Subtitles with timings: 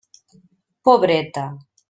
[0.89, 1.45] Pobreta!